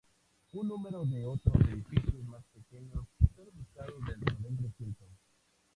Un 0.53 0.67
número 0.67 1.05
de 1.05 1.23
otros 1.27 1.55
edificios 1.69 2.25
más 2.25 2.43
pequeños 2.45 3.05
están 3.19 3.45
ubicados 3.53 4.03
dentro 4.07 4.33
del 4.37 4.57
recinto. 4.57 5.05